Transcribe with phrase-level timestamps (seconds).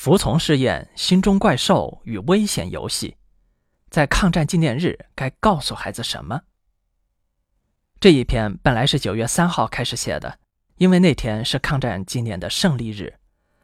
[0.00, 3.18] 服从试验、心中怪兽与危险游戏，
[3.90, 6.40] 在抗战纪念日该告诉孩子什么？
[8.00, 10.38] 这一篇本来是九月三号开始写的，
[10.76, 13.12] 因为那天是抗战纪念的胜利日，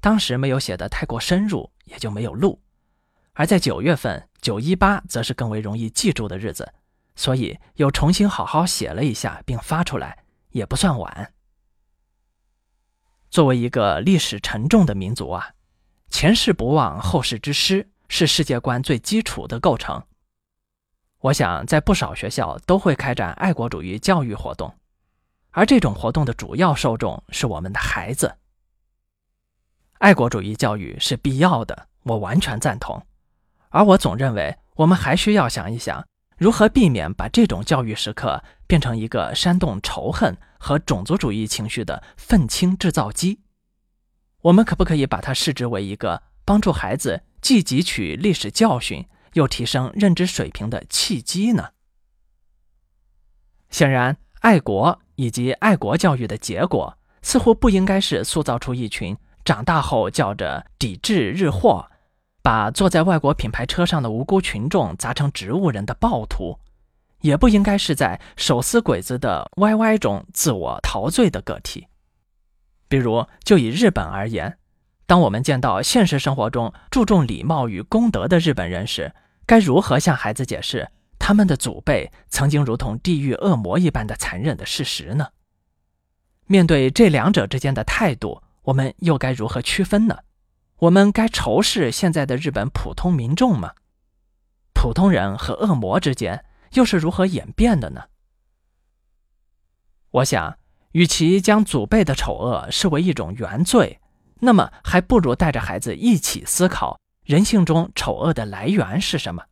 [0.00, 2.62] 当时没有写的太过深入，也就没有录。
[3.32, 6.72] 而在九月份，九一八则是更为容易记住的日子，
[7.16, 11.32] 所以又重新好好写了一下，并发出来，也不算晚。
[13.30, 15.54] 作为一个历史沉重的民族啊。
[16.10, 20.02] 前世不忘，后世之师是世界观最基础的构成。
[21.20, 24.74] 我想，在不少学校都会开展爱国主义教育活动，
[25.50, 28.36] 而这种活动的主要受众是我们的孩子。
[29.98, 33.00] 爱国主义教育是必要的，我完全赞同。
[33.68, 36.04] 而我总认为，我们还需要想一想，
[36.36, 43.40] 如何避免把这种教育时刻变成一个煽动仇恨和种族主义情绪的愤青制造机。
[44.42, 51.70] 我们可不可以把它视之为一个帮助孩子既汲取历史教训，又提升认知水平的契机呢？
[53.68, 61.90] 显然，爱国以及爱国教育的结果，似乎不应该是塑造出一群长大后叫着抵制日货，
[62.42, 66.58] 把坐在外国品牌车上的无辜群众砸成植物人的暴徒，
[67.20, 71.86] 也不应该是在手撕鬼子的 YY 中自我陶醉的个体。
[72.90, 74.58] 比如，就以日本而言，
[75.06, 79.14] 当我们见到现实生活中注重礼貌与公德的日本人时，
[79.46, 85.28] 该如何向孩子解释他们的祖辈曾经如同地狱恶魔一般的残忍的事实呢？
[86.46, 90.18] 面对这两者之间的态度，我们又该如何区分呢？
[90.78, 93.74] 我们该仇视现在的日本普通民众吗？
[94.74, 98.06] 普通人和恶魔之间又是如何演变的呢？
[100.10, 100.59] 我想。
[100.92, 104.00] 与其将祖辈的丑恶视为一种原罪，
[104.40, 109.44] 那么还不如带着孩子一起思考人性中丑恶的来源是什么。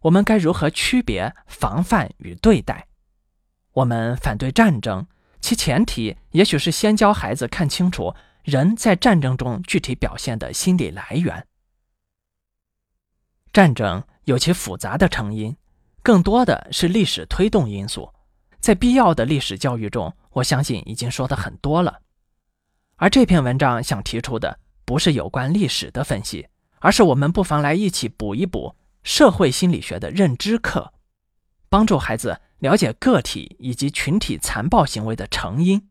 [0.00, 2.86] 我们该如何区别防范与对待？
[3.72, 5.06] 我们反对战争，
[5.40, 11.46] 其前提也许是先教孩子看清楚人在战争中具体表现的心理来源。
[13.52, 15.56] 战争有其复杂的成因，
[16.02, 18.13] 更多的是历史推动因素。
[18.64, 22.00] 在必要的历史教育中，我相信已经说的很多了。
[22.96, 26.48] 而这篇文章想提出的不是有关历史的分析，
[26.78, 30.94] 而是我们不妨来一起补一补社会心理学的认知课，
[31.68, 35.86] 帮助孩子了解个体以及群体残暴行为的成因，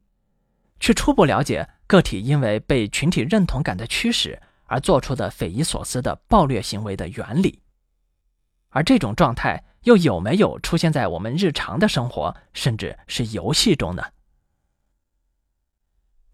[0.79, 7.61] 去初步了解个体因为被群体认同感的驱使而做出的匪夷所思的暴虐行为的原理，
[8.69, 9.63] 而这种状态。
[9.84, 14.04] 又有没有出现在我们日常的生活，甚至是游戏中呢？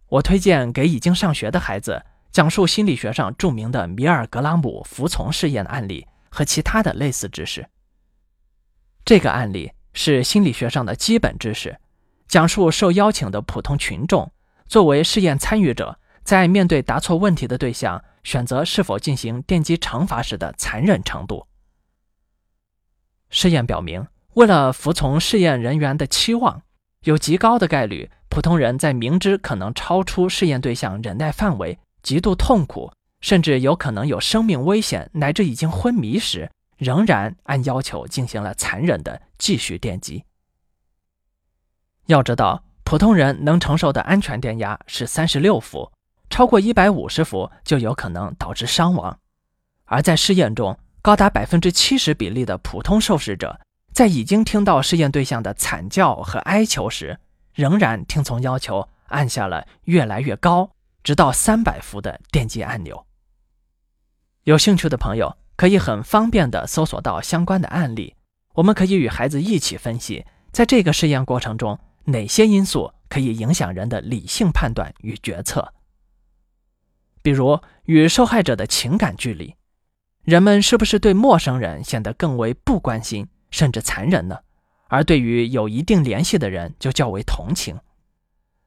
[0.07, 7.67] 我推荐给已经上学的孩子讲述心理学上著名的米尔格拉姆服从试验案例和其他的类似知识。
[9.05, 11.79] 这个案例是心理学上的基本知识，
[12.27, 14.31] 讲述受邀请的普通群众
[14.67, 21.47] 作为试验参与者，在面对答错问题的对象选择是否进行电击惩罚时的残忍程度。
[23.29, 26.61] 试验表明，为了服从试验人员的期望，
[27.03, 32.91] 有极高的概率，普通人在明知可能超出试验对象忍耐范围、极度痛苦，
[33.21, 40.23] 甚至有可能有生命危险乃至已经昏迷时，仍然按要求进行了残忍的继续电击。
[42.07, 45.91] 要知道，普通人能承受的安全电压是三十六伏，
[46.29, 49.19] 超过一百五十伏就有可能导致伤亡，
[49.85, 50.75] 而在试验中。
[51.01, 53.59] 高达百分之七十比例的普通受试者，
[53.93, 57.17] 在已经听到试验对象的惨叫和哀求时，
[57.53, 60.71] 仍然听从要求，按下了越来越高，
[61.01, 63.05] 直到三百伏的电击按钮。
[64.43, 68.15] 有兴趣的朋友可以很方便地搜索到相关的案例，
[68.55, 75.73] 我们可以与孩子一起分析，在这个试验过程中，哪些因素可以影响人的理性判断与决策，
[77.21, 79.55] 比如与受害者的情感距离。
[80.23, 84.39] 人们是不是对陌生人显得更为不关心，甚至残忍呢？
[84.87, 87.79] 而对于有一定联系的人，就较为同情，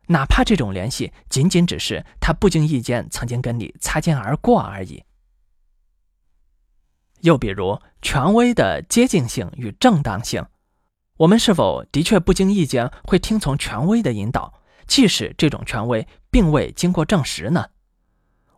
[0.06, 5.04] 哪怕这种联系仅仅只是他不经意间曾经跟你擦肩而过而已。
[7.20, 10.44] 又比如，权威的接近性与正当性，
[11.18, 17.66] 我们是否的确不经意间会听从权威的引导，即使这种权威并未经过证实呢？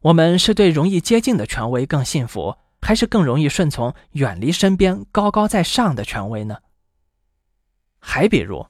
[0.00, 2.56] 我们是对容易接近的权威更信服？
[2.84, 6.58] 还是更容易顺从远离身边高高在上的权威呢？
[7.98, 8.66] 还比如，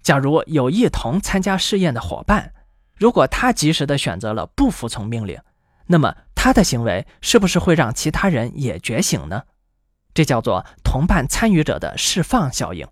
[0.00, 2.54] 假如有一同参加试验的伙伴，
[2.96, 5.38] 如果他及时的选择了不服从命令，
[5.86, 9.42] 那么他的行为是不是会让其他人也觉醒呢？
[10.14, 12.88] 这叫做同伴参与者的释放效应。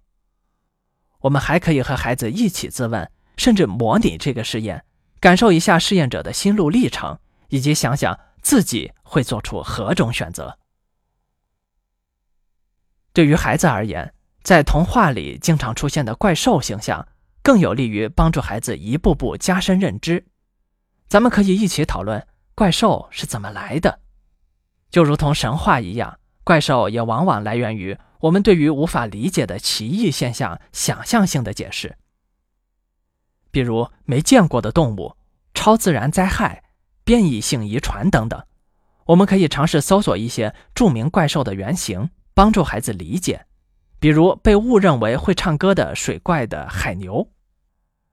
[1.21, 4.85] 我们还可以和孩子一起自问，甚至模拟这个试验，
[5.21, 7.19] 感受一下试验者的心路历程，
[7.49, 10.59] 以及想想自己会做出何种选择。
[13.17, 17.09] 对于孩子而言，在童话里经常出现的怪兽形象，
[17.43, 20.27] 更有利于帮助孩子一步步加深认知。
[21.09, 24.01] 咱们可以一起讨论怪兽是怎么来的，
[24.91, 27.97] 就如同神话一样，怪兽也往往来源于。
[28.21, 31.97] 我们对于无法理解的奇异现象想象性的解释，
[33.51, 35.17] 比如没见过的动物、
[35.55, 36.65] 超自然灾害、
[37.03, 38.45] 变异性遗传等等。
[39.07, 43.47] 我们可以尝试搜索一些著名怪兽的原型，帮助孩子理解。
[43.99, 47.31] 比如被误认为会唱歌的水怪的海牛，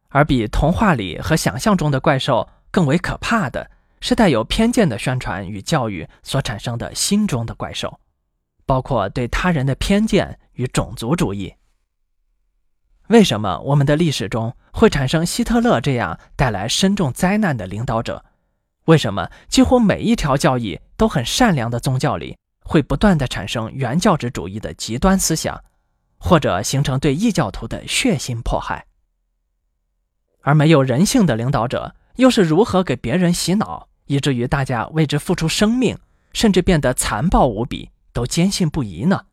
[0.07, 7.99] 而比童话里和想象中的怪兽更为可怕的是带有偏见的宣传与教育所产生的心中的怪兽。
[8.65, 11.53] 包括对他人的偏见与种族主义。
[13.09, 18.23] 为什么我们的历史中会产生希特勒这样带来深重灾难的领导者？
[18.85, 25.63] 为什么几乎每一条教义都很善良的宗教里会不断的产生原教旨主义的极端思想，
[26.17, 28.85] 或者形成对异教徒的血腥迫害？
[30.41, 35.97] 而没有人性的领导者又是如何给别人洗脑，以至于大家为之付出生命，
[36.33, 37.89] 甚至变得残暴无比？
[38.11, 39.25] 都坚信不疑呢？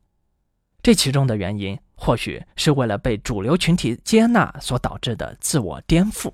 [0.83, 6.33] 这其中的原因，或许是为了被主流群体接纳所导致的自我颠覆。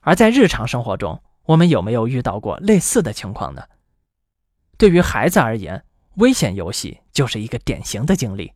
[0.00, 3.62] 而在日常生活中，我们有没有遇到过类似的情况呢？
[4.78, 5.84] 对于孩子而言，
[6.16, 8.52] 危险游戏就是一个典型的经历。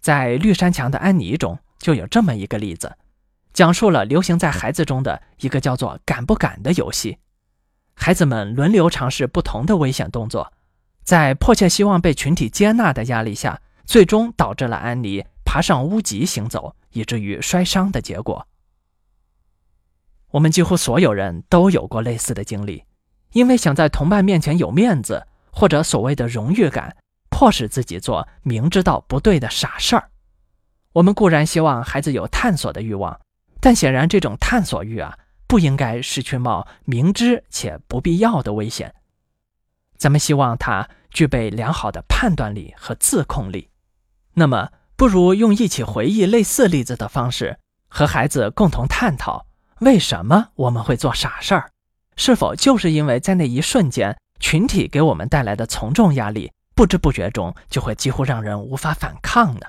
[0.00, 2.96] 在《绿山墙的安妮》中，就有这么一个例子，
[3.52, 7.18] 讲述了流行在孩子中的一个叫做“敢不敢”的游戏。
[7.94, 10.52] 孩子们轮流尝试不同的危险动作。
[11.02, 18.46] 在迫切希望被群体接纳的压力下，最终导致了安妮爬上屋脊行走，以至于摔伤的结果。
[20.32, 22.84] 我们几乎所有人都有过类似的经历，
[23.32, 26.96] 因为想在同伴面前有面子，或者所谓的荣誉感，
[27.28, 30.10] 迫使自己做明知道不对的傻事儿。
[30.92, 33.20] 我们固然希望孩子有探索的欲望，
[33.60, 38.94] 但显然这种探索欲啊，不应该是去冒明知且不必要的危险。
[39.96, 43.68] 咱们希望他具备良好的判断力和自控力，
[44.34, 47.58] 那么不如用一起回忆类似例子的方式，
[47.88, 49.46] 和孩子共同探讨
[49.80, 51.70] 为什么我们会做傻事儿，
[52.18, 59.60] 是否就是因为在那一瞬间群体给我们带来的从众压力，不知不觉中就会几乎让人无法反抗呢？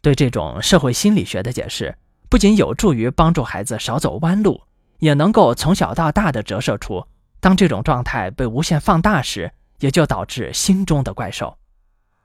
[0.00, 1.94] 对这种社会心理学的解释，
[2.30, 4.62] 不仅有助于帮助孩子少走弯路，
[5.00, 7.06] 也能够从小到大的折射出。
[7.40, 11.56] 当这种状态被无限放大时，也就导致心中的怪兽；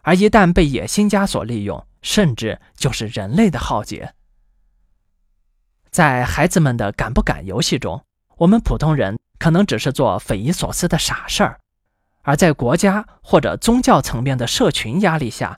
[0.03, 4.14] 而一旦被野心家所利用，甚至就是人类的浩劫。
[5.95, 8.03] 在孩子们的敢不敢游戏中，
[8.35, 11.55] 我们普通人可能只是做匪夷所思的傻事儿；
[12.23, 15.57] 而在国家或者宗教层面的社群压力下，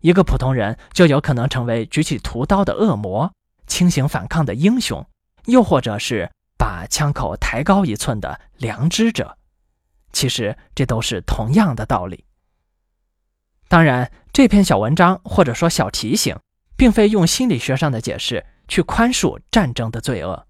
[0.00, 3.32] 一个普通人就有可能成为举起屠刀的恶魔、
[3.68, 5.06] 清醒反抗的英雄，
[5.44, 6.32] 又或者是。
[6.58, 9.36] 把枪口抬高一寸的良知者，
[10.10, 12.24] 其实这都是同样的道理。
[13.68, 16.34] 当然，这篇小文章或者说小提醒，
[16.74, 20.46] 并非用心理学上的解释去宽恕战争的罪恶，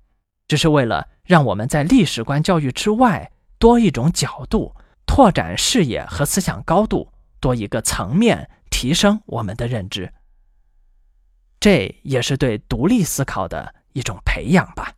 [0.48, 4.74] 只是为了让我们在历史观教育之外多一种角度，
[5.06, 10.12] 拓展视野和思想高度，多一个层面，提升我们的认知。
[11.58, 14.92] 这也是对独立思考的一种培养吧。